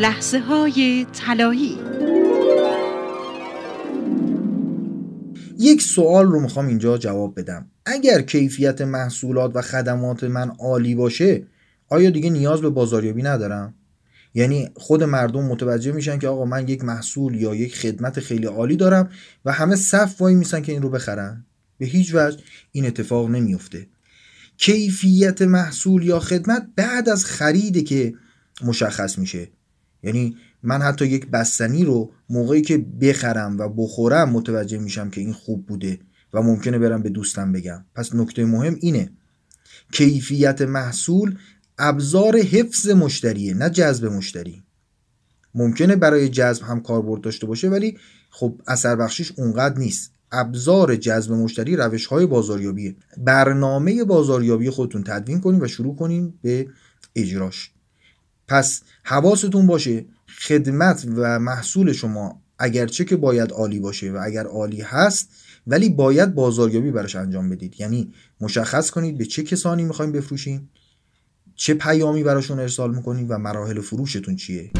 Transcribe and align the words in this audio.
لحظه 0.00 0.38
های 0.38 1.06
طلایی. 1.12 1.78
یک 5.58 5.82
سوال 5.82 6.26
رو 6.26 6.40
می‌خوام 6.40 6.66
اینجا 6.66 6.98
جواب 6.98 7.40
بدم. 7.40 7.70
اگر 7.86 8.22
کیفیت 8.22 8.80
محصولات 8.80 9.52
و 9.54 9.62
خدمات 9.62 10.24
من 10.24 10.50
عالی 10.50 10.94
باشه 10.94 11.46
آیا 11.88 12.10
دیگه 12.10 12.30
نیاز 12.30 12.60
به 12.60 12.70
بازاریابی 12.70 13.22
ندارم؟ 13.22 13.74
یعنی 14.34 14.70
خود 14.74 15.02
مردم 15.02 15.44
متوجه 15.44 15.92
میشن 15.92 16.18
که 16.18 16.28
آقا 16.28 16.44
من 16.44 16.68
یک 16.68 16.84
محصول 16.84 17.34
یا 17.34 17.54
یک 17.54 17.76
خدمت 17.76 18.20
خیلی 18.20 18.46
عالی 18.46 18.76
دارم 18.76 19.08
و 19.44 19.52
همه 19.52 19.76
صف 19.76 20.20
وای 20.20 20.34
میسن 20.34 20.62
که 20.62 20.72
این 20.72 20.82
رو 20.82 20.90
بخرن. 20.90 21.44
به 21.78 21.86
هیچ 21.86 22.14
وجه 22.14 22.38
این 22.72 22.86
اتفاق 22.86 23.30
نمیفته. 23.30 23.86
کیفیت 24.56 25.42
محصول 25.42 26.02
یا 26.02 26.20
خدمت 26.20 26.66
بعد 26.76 27.08
از 27.08 27.24
خریده 27.24 27.82
که 27.82 28.14
مشخص 28.64 29.18
میشه. 29.18 29.48
یعنی 30.02 30.36
من 30.62 30.82
حتی 30.82 31.06
یک 31.06 31.26
بستنی 31.26 31.84
رو 31.84 32.12
موقعی 32.28 32.62
که 32.62 32.78
بخرم 32.78 33.58
و 33.58 33.68
بخورم 33.68 34.30
متوجه 34.30 34.78
میشم 34.78 35.10
که 35.10 35.20
این 35.20 35.32
خوب 35.32 35.66
بوده 35.66 35.98
و 36.34 36.42
ممکنه 36.42 36.78
برم 36.78 37.02
به 37.02 37.08
دوستم 37.08 37.52
بگم. 37.52 37.84
پس 37.94 38.14
نکته 38.14 38.44
مهم 38.44 38.76
اینه. 38.80 39.10
کیفیت 39.92 40.62
محصول 40.62 41.38
ابزار 41.78 42.36
حفظ 42.36 42.88
مشتریه 42.88 43.54
نه 43.54 43.70
جذب 43.70 44.06
مشتری. 44.06 44.62
ممکنه 45.54 45.96
برای 45.96 46.28
جذب 46.28 46.62
هم 46.62 46.80
کاربرد 46.80 47.20
داشته 47.20 47.46
باشه 47.46 47.68
ولی 47.68 47.98
خب 48.30 48.60
اثر 48.66 48.96
بخشیش 48.96 49.32
اونقدر 49.36 49.78
نیست. 49.78 50.12
ابزار 50.32 50.96
جذب 50.96 51.32
مشتری 51.32 51.76
روش 51.76 52.06
های 52.06 52.26
بازاریابیه. 52.26 52.96
برنامه 53.16 54.04
بازاریابی 54.04 54.70
خودتون 54.70 55.02
تدوین 55.02 55.40
کنین 55.40 55.62
و 55.62 55.66
شروع 55.66 55.96
کنین 55.96 56.34
به 56.42 56.68
اجراش. 57.16 57.72
پس 58.50 58.82
حواستون 59.02 59.66
باشه 59.66 60.04
خدمت 60.40 61.06
و 61.16 61.38
محصول 61.38 61.92
شما 61.92 62.42
اگرچه 62.58 63.04
که 63.04 63.16
باید 63.16 63.52
عالی 63.52 63.80
باشه 63.80 64.12
و 64.12 64.20
اگر 64.22 64.46
عالی 64.46 64.80
هست 64.80 65.28
ولی 65.66 65.88
باید 65.88 66.34
بازاریابی 66.34 66.90
براش 66.90 67.16
انجام 67.16 67.48
بدید. 67.48 67.80
یعنی 67.80 68.12
مشخص 68.40 68.90
کنید 68.90 69.18
به 69.18 69.24
چه 69.24 69.42
کسانی 69.42 69.84
می‌خوایم 69.84 70.12
بفروشین 70.12 70.68
چه 71.54 71.74
پیامی 71.74 72.22
براشون 72.22 72.58
ارسال 72.58 72.94
می‌کنید 72.94 73.30
و 73.30 73.38
مراحل 73.38 73.80
فروشتون 73.80 74.36
چیه. 74.36 74.70